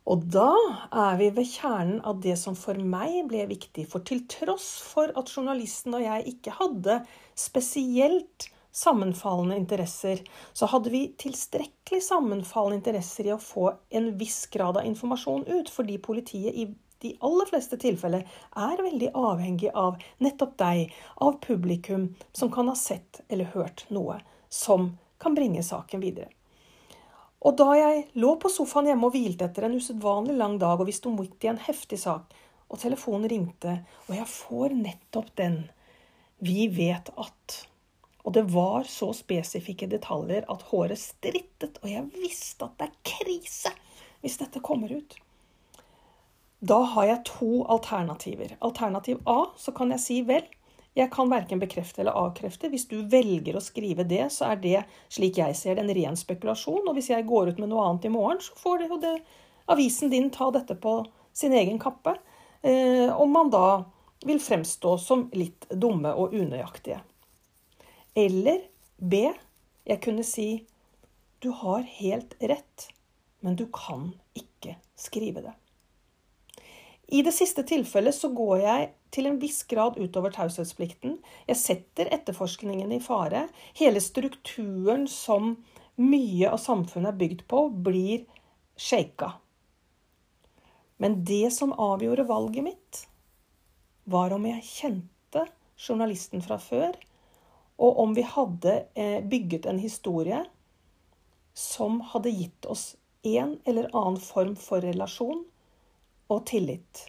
Og 0.09 0.23
da 0.33 0.49
er 0.89 1.19
vi 1.19 1.27
ved 1.35 1.45
kjernen 1.45 1.99
av 2.07 2.21
det 2.23 2.33
som 2.41 2.55
for 2.57 2.77
meg 2.81 3.27
ble 3.29 3.43
viktig. 3.51 3.85
For 3.91 4.01
til 4.01 4.23
tross 4.31 4.79
for 4.81 5.13
at 5.19 5.29
journalisten 5.29 5.93
og 5.93 6.01
jeg 6.01 6.31
ikke 6.31 6.55
hadde 6.57 6.95
spesielt 7.37 8.49
sammenfallende 8.73 9.57
interesser, 9.59 10.23
så 10.53 10.69
hadde 10.71 10.89
vi 10.93 11.03
tilstrekkelig 11.19 12.01
sammenfallende 12.05 12.79
interesser 12.79 13.29
i 13.29 13.35
å 13.35 13.41
få 13.41 13.69
en 13.93 14.11
viss 14.17 14.47
grad 14.53 14.81
av 14.81 14.89
informasjon 14.89 15.45
ut, 15.49 15.69
fordi 15.69 15.99
politiet 16.01 16.57
i 16.57 16.69
de 17.01 17.13
aller 17.23 17.47
fleste 17.47 17.77
tilfeller 17.79 18.25
er 18.55 18.83
veldig 18.83 19.11
avhengig 19.15 19.71
av 19.77 20.01
nettopp 20.23 20.57
deg, 20.59 20.89
av 21.23 21.39
publikum 21.43 22.09
som 22.31 22.51
kan 22.51 22.67
ha 22.67 22.75
sett 22.75 23.21
eller 23.27 23.53
hørt 23.55 23.85
noe 23.89 24.19
som 24.49 24.91
kan 25.19 25.35
bringe 25.35 25.63
saken 25.63 26.03
videre. 26.03 26.29
Og 27.39 27.55
da 27.55 27.69
jeg 27.77 28.03
lå 28.19 28.33
på 28.35 28.51
sofaen 28.51 28.89
hjemme 28.89 29.07
og 29.07 29.15
hvilte 29.15 29.47
etter 29.47 29.67
en 29.67 29.77
usedvanlig 29.79 30.35
lang 30.35 30.57
dag, 30.59 30.79
og 30.79 30.89
vi 30.89 30.95
sto 30.95 31.11
midt 31.13 31.45
i 31.45 31.51
en 31.53 31.61
heftig 31.69 32.01
sak, 32.01 32.33
og 32.69 32.81
telefonen 32.81 33.29
ringte, 33.31 33.79
og 34.07 34.17
jeg 34.17 34.27
får 34.29 34.75
nettopp 34.77 35.31
den 35.39 35.61
Vi 36.39 36.67
vet 36.71 37.09
at 37.17 37.65
Og 38.23 38.33
det 38.35 38.43
var 38.51 38.83
så 38.83 39.13
spesifikke 39.15 39.87
detaljer 39.87 40.45
at 40.51 40.61
håret 40.69 40.99
strittet, 40.99 41.79
og 41.81 41.89
jeg 41.89 42.03
visste 42.19 42.67
at 42.67 42.75
det 42.77 42.89
er 42.89 42.99
krise 43.15 43.71
hvis 44.19 44.37
dette 44.37 44.59
kommer 44.59 44.91
ut. 44.91 45.15
Da 46.59 46.79
har 46.93 47.05
jeg 47.07 47.25
to 47.29 47.63
alternativer. 47.71 48.55
Alternativ 48.59 49.21
A, 49.25 49.45
så 49.57 49.71
kan 49.75 49.93
jeg 49.95 50.03
si 50.03 50.21
vel, 50.27 50.43
jeg 50.97 51.11
kan 51.13 51.29
verken 51.31 51.61
bekrefte 51.61 52.01
eller 52.01 52.17
avkrefte. 52.17 52.67
Hvis 52.71 52.87
du 52.89 52.97
velger 53.07 53.55
å 53.55 53.63
skrive 53.63 54.03
det, 54.07 54.25
så 54.35 54.49
er 54.51 54.59
det, 54.59 54.79
slik 55.13 55.37
jeg 55.39 55.55
ser 55.55 55.77
det, 55.77 55.85
en 55.85 55.95
ren 55.95 56.17
spekulasjon. 56.19 56.87
Og 56.89 56.97
hvis 56.97 57.11
jeg 57.13 57.27
går 57.29 57.53
ut 57.53 57.61
med 57.61 57.71
noe 57.71 57.85
annet 57.87 58.09
i 58.09 58.11
morgen, 58.11 58.41
så 58.43 58.57
får 58.59 58.81
det 58.81 58.89
jo 58.89 58.99
det, 59.03 59.13
avisen 59.71 60.11
din 60.11 60.27
ta 60.33 60.49
dette 60.51 60.75
på 60.75 60.97
sin 61.31 61.55
egen 61.55 61.79
kappe. 61.79 62.17
Eh, 62.61 63.07
om 63.15 63.31
man 63.31 63.53
da 63.53 63.85
vil 64.27 64.41
fremstå 64.43 64.97
som 64.99 65.29
litt 65.31 65.69
dumme 65.71 66.11
og 66.11 66.35
unøyaktige. 66.35 66.99
Eller 68.19 68.65
B. 68.97 69.29
Jeg 69.87 70.03
kunne 70.03 70.25
si 70.27 70.49
du 71.39 71.53
har 71.55 71.85
helt 71.87 72.35
rett, 72.43 72.89
men 73.39 73.55
du 73.55 73.69
kan 73.71 74.09
ikke 74.35 74.75
skrive 74.99 75.45
det. 75.45 75.55
I 77.09 77.23
det 77.25 77.31
siste 77.33 77.63
tilfellet 77.65 78.13
så 78.13 78.29
går 78.37 78.59
jeg 78.61 78.89
til 79.09 79.25
en 79.25 79.39
viss 79.41 79.63
grad 79.69 79.97
utover 79.97 80.33
taushetsplikten. 80.35 81.15
Jeg 81.49 81.57
setter 81.57 82.11
etterforskningen 82.13 82.91
i 82.93 83.01
fare. 83.01 83.47
Hele 83.79 84.01
strukturen 84.03 85.07
som 85.09 85.55
mye 85.97 86.51
av 86.51 86.61
samfunnet 86.61 87.15
er 87.15 87.17
bygd 87.17 87.41
på, 87.49 87.63
blir 87.73 88.27
shaka. 88.77 89.33
Men 91.01 91.23
det 91.25 91.49
som 91.55 91.73
avgjorde 91.73 92.27
valget 92.29 92.67
mitt, 92.69 93.03
var 94.05 94.33
om 94.35 94.45
jeg 94.45 94.65
kjente 94.69 95.47
journalisten 95.79 96.45
fra 96.45 96.59
før, 96.61 96.93
og 97.79 97.99
om 98.03 98.13
vi 98.13 98.25
hadde 98.27 98.81
eh, 98.93 99.19
bygget 99.25 99.65
en 99.69 99.79
historie 99.81 100.43
som 101.57 102.01
hadde 102.13 102.35
gitt 102.35 102.67
oss 102.69 102.91
en 103.25 103.57
eller 103.65 103.89
annen 103.95 104.19
form 104.21 104.57
for 104.59 104.83
relasjon 104.83 105.45
og 106.29 106.45
tillit. 106.49 107.05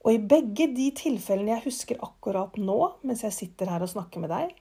Og 0.00 0.14
i 0.14 0.22
begge 0.32 0.70
de 0.72 0.88
tilfellene 0.96 1.56
jeg 1.56 1.66
husker 1.66 2.00
akkurat 2.04 2.56
nå, 2.60 2.78
mens 3.04 3.24
jeg 3.26 3.36
sitter 3.36 3.68
her 3.72 3.84
og 3.84 3.92
snakker 3.92 4.22
med 4.22 4.32
deg, 4.32 4.54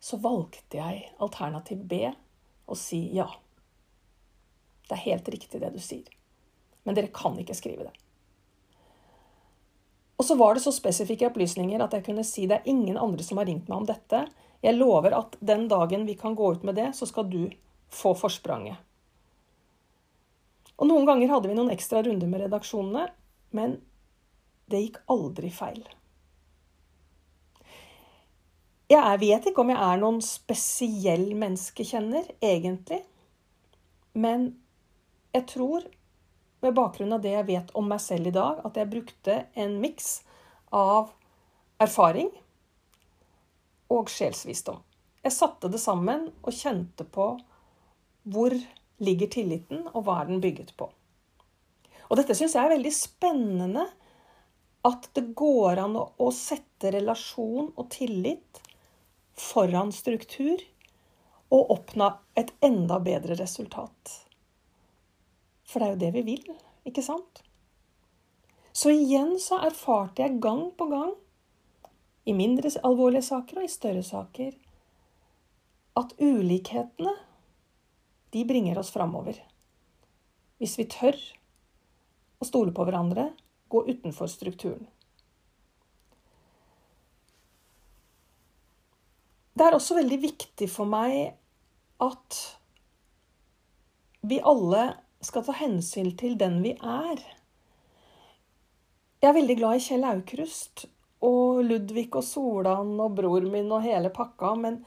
så 0.00 0.16
valgte 0.20 0.80
jeg 0.80 1.10
alternativ 1.20 1.82
B 1.88 2.06
og 2.08 2.78
si 2.80 3.02
ja. 3.16 3.26
Det 4.88 4.96
er 4.96 5.06
helt 5.10 5.28
riktig 5.28 5.60
det 5.60 5.74
du 5.74 5.80
sier. 5.82 6.08
Men 6.88 6.96
dere 6.96 7.12
kan 7.12 7.36
ikke 7.38 7.56
skrive 7.56 7.90
det. 7.90 7.92
Og 10.20 10.24
så 10.24 10.36
var 10.36 10.56
det 10.56 10.64
så 10.64 10.72
spesifikke 10.72 11.28
opplysninger 11.30 11.80
at 11.80 11.94
jeg 11.96 12.04
kunne 12.08 12.24
si 12.28 12.46
det 12.48 12.58
er 12.58 12.70
ingen 12.72 12.98
andre 13.00 13.24
som 13.24 13.40
har 13.40 13.48
ringt 13.48 13.68
meg 13.68 13.82
om 13.82 13.88
dette. 13.88 14.24
Jeg 14.64 14.76
lover 14.76 15.14
at 15.16 15.36
den 15.40 15.66
dagen 15.68 16.04
vi 16.08 16.16
kan 16.20 16.34
gå 16.36 16.50
ut 16.56 16.64
med 16.66 16.76
det, 16.76 16.90
så 16.96 17.08
skal 17.08 17.28
du 17.28 17.46
få 17.92 18.12
forspranget. 18.16 18.80
Og 20.80 20.88
noen 20.88 21.06
ganger 21.08 21.28
hadde 21.28 21.50
vi 21.50 21.56
noen 21.58 21.72
ekstra 21.74 22.00
runder 22.02 22.28
med 22.30 22.46
redaksjonene, 22.46 23.06
men 23.56 23.76
det 24.70 24.80
gikk 24.84 25.00
aldri 25.12 25.50
feil. 25.52 25.82
Jeg 28.90 29.18
vet 29.22 29.46
ikke 29.46 29.62
om 29.62 29.70
jeg 29.70 29.78
er 29.86 30.00
noen 30.00 30.18
spesiell 30.24 31.28
menneskekjenner, 31.38 32.32
egentlig. 32.42 33.04
Men 34.18 34.48
jeg 35.36 35.46
tror, 35.52 35.84
med 36.64 36.74
bakgrunn 36.74 37.14
av 37.14 37.22
det 37.22 37.36
jeg 37.36 37.48
vet 37.52 37.70
om 37.78 37.86
meg 37.92 38.02
selv 38.02 38.32
i 38.32 38.34
dag, 38.34 38.64
at 38.66 38.80
jeg 38.80 38.90
brukte 38.90 39.36
en 39.54 39.76
miks 39.84 40.10
av 40.74 41.12
erfaring 41.80 42.32
og 43.90 44.10
sjelsvisdom. 44.10 44.80
Jeg 45.22 45.36
satte 45.36 45.70
det 45.70 45.80
sammen 45.82 46.30
og 46.40 46.56
kjente 46.56 47.04
på 47.04 47.34
hvor 48.30 48.54
ligger 49.00 49.30
tilliten, 49.32 49.86
og 49.94 50.04
hva 50.06 50.20
er 50.20 50.30
den 50.30 50.42
bygget 50.42 50.74
på? 50.78 50.90
Og 52.10 52.18
dette 52.18 52.34
syns 52.36 52.56
jeg 52.56 52.66
er 52.66 52.74
veldig 52.74 52.92
spennende. 52.94 53.86
At 54.86 55.10
det 55.12 55.26
går 55.36 55.82
an 55.82 55.98
å, 56.00 56.30
sette 56.32 56.88
relasjon 56.94 57.66
og 57.76 57.90
tillit 57.92 58.62
foran 59.36 59.92
struktur 59.92 60.62
og 61.52 61.72
oppnå 61.74 62.08
et 62.40 62.52
enda 62.64 62.96
bedre 63.04 63.36
resultat. 63.36 64.14
For 65.68 65.82
det 65.82 65.86
er 65.86 65.92
jo 65.92 66.00
det 66.00 66.12
vi 66.16 66.22
vil, 66.30 66.46
ikke 66.88 67.04
sant? 67.04 67.42
Så 68.72 68.94
igjen 68.94 69.34
så 69.42 69.58
erfarte 69.66 70.24
jeg 70.24 70.40
gang 70.40 70.70
på 70.78 70.88
gang, 70.90 71.12
i 72.24 72.32
mindre 72.36 72.70
alvorlige 72.86 73.26
saker 73.26 73.60
og 73.60 73.66
i 73.66 73.72
større 73.72 74.02
saker, 74.06 74.54
at 76.00 76.14
ulikhetene, 76.22 77.12
de 78.30 78.44
bringer 78.46 78.78
oss 78.78 78.92
framover. 78.94 79.38
Hvis 80.60 80.76
vi 80.78 80.86
tør 80.90 81.18
å 82.40 82.46
stole 82.48 82.72
på 82.76 82.84
hverandre, 82.86 83.30
gå 83.70 83.84
utenfor 83.88 84.30
strukturen. 84.30 84.86
Det 89.54 89.66
er 89.66 89.76
også 89.76 89.98
veldig 89.98 90.18
viktig 90.22 90.70
for 90.72 90.88
meg 90.88 91.34
at 92.00 92.38
vi 94.24 94.38
alle 94.40 94.86
skal 95.24 95.44
ta 95.44 95.54
hensyn 95.58 96.14
til 96.16 96.38
den 96.40 96.62
vi 96.64 96.72
er. 96.76 97.20
Jeg 99.20 99.28
er 99.28 99.36
veldig 99.36 99.56
glad 99.58 99.76
i 99.76 99.84
Kjell 99.84 100.06
Aukrust 100.08 100.86
og 101.28 101.60
Ludvig 101.66 102.08
og 102.16 102.24
Solan 102.24 102.94
og 103.04 103.18
bror 103.18 103.44
min 103.52 103.68
og 103.68 103.84
hele 103.84 104.08
pakka, 104.14 104.54
men 104.56 104.80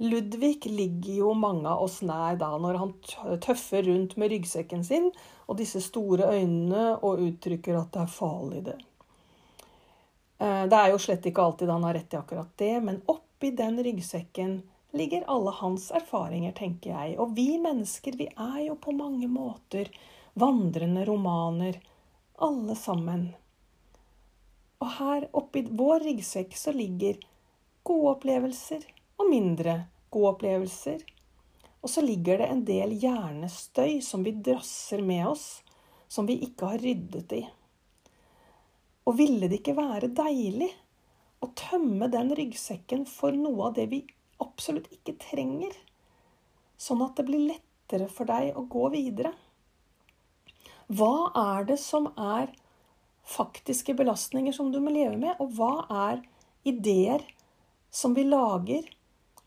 Ludvig 0.00 0.66
ligger 0.66 1.14
jo 1.14 1.32
mange 1.36 1.68
av 1.68 1.82
oss 1.84 1.98
nær 2.00 2.38
da, 2.40 2.54
når 2.56 2.78
han 2.80 2.92
tøffer 3.44 3.84
rundt 3.84 4.14
med 4.16 4.30
ryggsekken 4.32 4.84
sin 4.84 5.10
og 5.44 5.58
disse 5.58 5.82
store 5.84 6.30
øynene 6.38 6.94
og 7.04 7.20
uttrykker 7.20 7.76
at 7.76 7.90
det 7.92 8.04
er 8.06 8.14
farlig, 8.14 8.62
det. 8.70 8.78
Eh, 10.40 10.62
det 10.72 10.78
er 10.78 10.94
jo 10.94 11.02
slett 11.04 11.26
ikke 11.28 11.44
alltid 11.44 11.68
han 11.68 11.84
har 11.84 11.98
rett 11.98 12.16
i 12.16 12.18
akkurat 12.20 12.54
det, 12.62 12.72
men 12.86 13.02
oppi 13.12 13.50
den 13.58 13.76
ryggsekken 13.84 14.54
ligger 14.96 15.26
alle 15.28 15.52
hans 15.58 15.90
erfaringer, 15.92 16.54
tenker 16.56 16.94
jeg. 16.94 17.18
Og 17.20 17.34
vi 17.36 17.58
mennesker, 17.60 18.16
vi 18.16 18.30
er 18.32 18.62
jo 18.70 18.78
på 18.80 18.94
mange 18.96 19.28
måter 19.28 19.90
vandrende 20.40 21.04
romaner, 21.04 21.76
alle 22.40 22.78
sammen. 22.78 23.26
Og 24.80 24.96
her 24.96 25.28
oppi 25.36 25.66
vår 25.68 26.06
ryggsekk 26.08 26.56
så 26.56 26.72
ligger 26.72 27.20
gode 27.84 28.14
opplevelser 28.14 28.88
og 29.20 29.28
mindre 29.30 29.76
gode 30.10 30.34
opplevelser. 30.34 31.02
Og 31.80 31.92
så 31.92 32.04
ligger 32.04 32.40
det 32.40 32.50
en 32.50 32.62
del 32.68 32.94
hjernestøy 33.00 34.00
som 34.04 34.24
vi 34.24 34.34
drasser 34.36 35.02
med 35.04 35.26
oss, 35.30 35.46
som 36.08 36.26
vi 36.28 36.40
ikke 36.44 36.72
har 36.72 36.82
ryddet 36.82 37.34
i. 37.36 37.42
Og 39.08 39.16
ville 39.18 39.48
det 39.48 39.60
ikke 39.60 39.78
være 39.78 40.12
deilig 40.12 40.70
å 41.40 41.48
tømme 41.56 42.10
den 42.12 42.34
ryggsekken 42.36 43.06
for 43.08 43.36
noe 43.36 43.70
av 43.70 43.76
det 43.78 43.86
vi 43.92 44.02
absolutt 44.40 44.90
ikke 44.92 45.16
trenger, 45.20 45.72
sånn 46.80 47.04
at 47.04 47.16
det 47.16 47.26
blir 47.28 47.46
lettere 47.48 48.08
for 48.12 48.28
deg 48.28 48.56
å 48.56 48.66
gå 48.68 48.88
videre. 48.92 49.32
Hva 50.90 51.30
er 51.38 51.68
det 51.68 51.78
som 51.80 52.10
er 52.18 52.52
faktiske 53.30 53.94
belastninger 53.96 54.52
som 54.52 54.72
du 54.72 54.80
må 54.82 54.92
leve 54.92 55.16
med, 55.16 55.36
og 55.40 55.54
hva 55.56 55.86
er 56.10 56.24
ideer 56.66 57.24
som 57.94 58.16
vi 58.16 58.26
lager? 58.26 58.88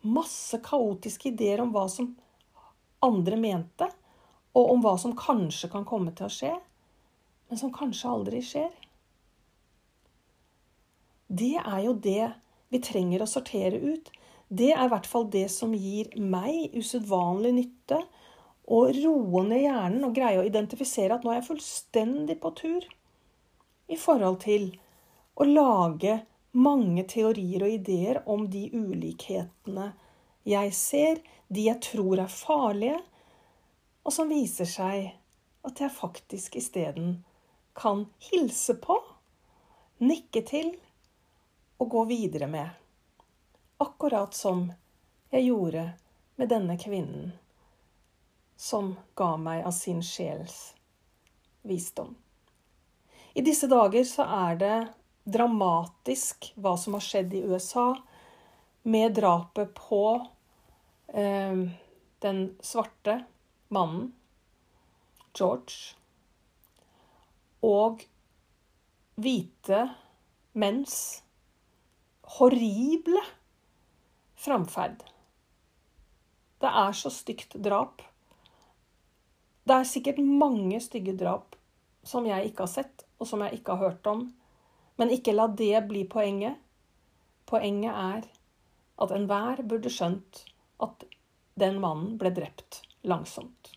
Masse 0.04 0.60
kaotiske 0.64 1.32
ideer 1.32 1.62
om 1.64 1.72
hva 1.72 1.88
som 1.92 2.12
andre 3.04 3.38
mente, 3.40 3.88
og 4.54 4.72
om 4.76 4.84
hva 4.84 4.98
som 5.02 5.16
kanskje 5.18 5.70
kan 5.72 5.86
komme 5.88 6.14
til 6.16 6.28
å 6.28 6.34
skje, 6.34 6.54
men 7.50 7.60
som 7.60 7.72
kanskje 7.74 8.12
aldri 8.12 8.42
skjer. 8.46 8.72
Det 11.34 11.56
er 11.60 11.80
jo 11.86 11.96
det 11.98 12.28
vi 12.74 12.82
trenger 12.84 13.24
å 13.24 13.30
sortere 13.30 13.80
ut. 13.80 14.12
Det 14.50 14.72
er 14.74 14.86
i 14.86 14.92
hvert 14.92 15.08
fall 15.10 15.30
det 15.34 15.48
som 15.54 15.74
gir 15.74 16.12
meg 16.20 16.76
usedvanlig 16.78 17.54
nytte. 17.58 18.02
Og 18.74 18.94
roe 18.98 19.42
ned 19.48 19.64
hjernen 19.66 20.06
og 20.08 20.14
greie 20.16 20.40
å 20.40 20.46
identifisere 20.48 21.18
at 21.18 21.26
nå 21.26 21.34
er 21.34 21.42
jeg 21.42 21.50
fullstendig 21.50 22.38
på 22.44 22.54
tur 22.60 22.86
i 23.92 23.98
forhold 24.00 24.40
til 24.46 24.70
å 25.36 25.48
lage 25.48 26.22
mange 26.54 27.04
teorier 27.10 27.66
og 27.66 27.76
ideer 27.76 28.22
om 28.30 28.46
de 28.54 28.68
ulikhetene 28.72 29.90
jeg 30.44 30.74
ser, 30.76 31.20
de 31.48 31.68
jeg 31.68 31.82
tror 31.84 32.20
er 32.24 32.32
farlige, 32.32 33.00
og 34.04 34.14
som 34.14 34.32
viser 34.32 34.68
seg 34.68 35.12
at 35.64 35.80
jeg 35.80 35.96
faktisk 35.96 36.58
isteden 36.60 37.22
kan 37.78 38.06
hilse 38.30 38.76
på, 38.84 38.98
nikke 40.04 40.44
til 40.46 40.74
og 41.80 41.90
gå 41.90 42.04
videre 42.12 42.50
med. 42.52 42.70
Akkurat 43.84 44.36
som 44.36 44.68
jeg 45.32 45.48
gjorde 45.48 45.86
med 46.36 46.52
denne 46.52 46.76
kvinnen 46.80 47.32
som 48.60 48.94
ga 49.16 49.34
meg 49.38 49.64
av 49.66 49.74
sin 49.76 50.04
sjels 50.04 50.74
visdom. 51.64 52.14
I 53.34 53.42
disse 53.42 53.68
dager 53.68 54.04
så 54.06 54.28
er 54.28 54.60
det 54.60 54.78
dramatisk 55.24 56.52
hva 56.60 56.76
som 56.78 56.98
har 56.98 57.04
skjedd 57.04 57.34
i 57.34 57.42
USA 57.48 57.96
med 58.84 59.16
drapet 59.18 59.74
på 59.74 60.04
eh, 61.14 61.64
den 62.24 62.42
svarte 62.62 63.24
mannen, 63.74 64.12
George, 65.34 65.96
og 67.64 68.04
hvite 69.16 69.86
menns 70.54 70.98
horrible 72.38 73.22
framferd. 74.36 75.04
Det 76.64 76.70
er 76.70 76.96
så 76.96 77.12
stygt 77.12 77.58
drap. 77.64 78.02
Det 79.64 79.76
er 79.76 79.88
sikkert 79.88 80.20
mange 80.24 80.80
stygge 80.84 81.16
drap 81.20 81.58
som 82.04 82.28
jeg 82.28 82.50
ikke 82.50 82.66
har 82.66 82.72
sett, 82.72 83.06
og 83.20 83.28
som 83.28 83.44
jeg 83.46 83.60
ikke 83.60 83.76
har 83.76 83.90
hørt 83.90 84.08
om. 84.12 84.26
Men 85.00 85.12
ikke 85.12 85.36
la 85.36 85.48
det 85.48 85.86
bli 85.88 86.04
poenget. 86.08 86.60
Poenget 87.48 87.92
er 87.92 88.28
at 89.04 89.14
enhver 89.16 89.64
burde 89.68 89.92
skjønt 89.92 90.44
at 90.82 91.06
den 91.60 91.80
mannen 91.82 92.18
ble 92.18 92.32
drept 92.34 92.82
langsomt. 93.02 93.74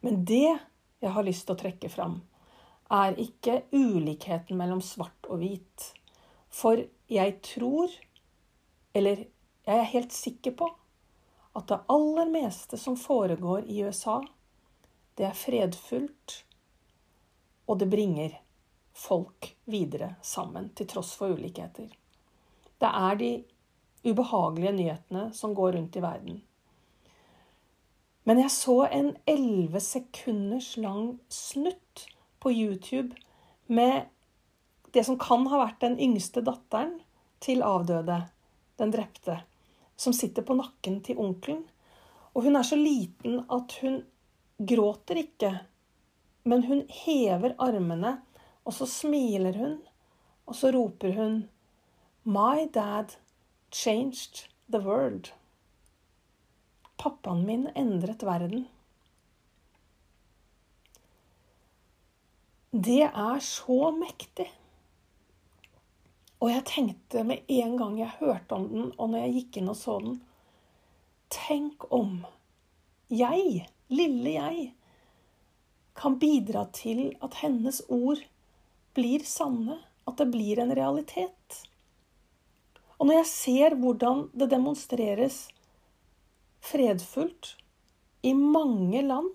Men 0.00 0.24
det 0.24 0.58
jeg 1.00 1.12
har 1.14 1.24
lyst 1.24 1.46
til 1.46 1.56
å 1.56 1.60
trekke 1.60 1.90
fram, 1.92 2.20
er 2.90 3.18
ikke 3.22 3.62
ulikheten 3.70 4.58
mellom 4.58 4.82
svart 4.82 5.28
og 5.30 5.40
hvit. 5.44 5.86
For 6.50 6.82
jeg 7.10 7.36
tror, 7.46 7.92
eller 8.96 9.24
jeg 9.68 9.78
er 9.78 9.92
helt 9.92 10.14
sikker 10.16 10.56
på 10.58 10.68
at 11.58 11.66
det 11.70 11.80
aller 11.90 12.30
meste 12.30 12.78
som 12.78 12.98
foregår 12.98 13.66
i 13.70 13.82
USA, 13.86 14.18
det 15.18 15.26
er 15.28 15.38
fredfullt, 15.38 16.36
og 17.70 17.78
det 17.78 17.90
bringer 17.90 18.34
folk 18.96 19.52
videre 19.70 20.14
sammen, 20.22 20.70
til 20.74 20.88
tross 20.90 21.12
for 21.18 21.34
ulikheter. 21.36 21.90
Det 22.80 22.90
er 22.90 23.18
de 23.20 23.30
ubehagelige 24.04 24.72
nyhetene 24.72 25.26
som 25.36 25.54
går 25.54 25.72
rundt 25.76 25.96
i 25.96 26.02
verden. 26.04 26.40
Men 28.24 28.40
jeg 28.42 28.52
så 28.54 28.84
en 28.86 29.14
elleve 29.28 29.80
sekunders 29.80 30.76
lang 30.76 31.18
snutt 31.32 32.06
på 32.40 32.52
YouTube 32.52 33.16
med 33.66 34.08
det 34.94 35.04
som 35.06 35.18
kan 35.20 35.46
ha 35.50 35.62
vært 35.64 35.80
den 35.84 35.96
yngste 36.00 36.42
datteren 36.44 36.98
til 37.40 37.62
avdøde, 37.64 38.22
den 38.80 38.92
drepte 38.92 39.40
som 40.00 40.14
sitter 40.16 40.44
på 40.46 40.56
nakken 40.56 41.00
til 41.04 41.18
onkelen. 41.20 41.62
Og 42.32 42.46
hun 42.46 42.56
er 42.56 42.64
så 42.66 42.78
liten 42.78 43.42
at 43.52 43.74
hun 43.82 44.00
gråter 44.58 45.20
ikke, 45.20 45.50
men 46.48 46.64
hun 46.64 46.84
hever 47.02 47.56
armene, 47.60 48.18
og 48.64 48.76
så 48.76 48.86
smiler 48.88 49.56
hun, 49.56 49.78
og 50.48 50.56
så 50.56 50.70
roper 50.74 51.16
hun 51.16 51.42
My 52.24 52.66
dad 52.72 53.16
changed 53.70 54.48
the 54.70 54.78
world. 54.78 55.32
Pappaen 56.96 57.46
min 57.46 57.68
endret 57.74 58.22
verden. 58.22 58.66
Det 62.70 63.02
er 63.02 63.38
så 63.42 63.90
mektig. 63.90 64.46
Og 66.40 66.50
jeg 66.52 66.64
tenkte 66.68 67.24
med 67.26 67.48
en 67.52 67.76
gang 67.76 67.96
jeg 67.98 68.18
hørte 68.20 68.56
om 68.56 68.68
den, 68.70 68.92
og 68.96 69.10
når 69.10 69.24
jeg 69.26 69.34
gikk 69.38 69.60
inn 69.60 69.72
og 69.72 69.78
så 69.78 69.96
den 70.00 70.20
Tenk 71.30 71.84
om 71.94 72.24
jeg, 73.10 73.66
lille 73.90 74.32
jeg, 74.34 74.70
kan 75.94 76.16
bidra 76.18 76.64
til 76.74 77.12
at 77.22 77.36
hennes 77.42 77.82
ord 77.86 78.22
blir 78.96 79.22
sanne, 79.26 79.76
at 80.08 80.18
det 80.18 80.26
blir 80.32 80.58
en 80.62 80.72
realitet. 80.74 81.60
Og 83.00 83.08
når 83.08 83.22
jeg 83.22 83.28
ser 83.30 83.76
hvordan 83.80 84.26
det 84.36 84.50
demonstreres 84.52 85.46
fredfullt 86.60 87.54
i 88.22 88.34
mange 88.36 89.00
land 89.06 89.30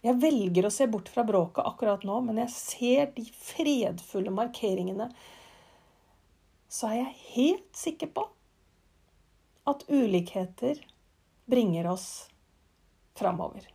Jeg 0.00 0.16
velger 0.16 0.64
å 0.64 0.72
se 0.72 0.86
bort 0.88 1.10
fra 1.12 1.26
bråket 1.28 1.66
akkurat 1.68 2.06
nå, 2.08 2.22
men 2.24 2.38
jeg 2.40 2.52
ser 2.54 3.10
de 3.12 3.26
fredfulle 3.36 4.32
markeringene, 4.32 5.10
så 6.72 6.88
er 6.88 6.94
jeg 7.02 7.18
helt 7.34 7.76
sikker 7.76 8.08
på 8.16 8.24
at 9.68 9.84
ulikheter 9.92 10.80
bringer 11.52 11.90
oss 11.92 12.06
framover. 13.20 13.68